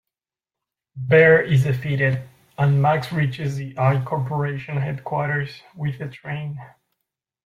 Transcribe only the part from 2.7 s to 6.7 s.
Max reaches the I Corporation headquarters with the train.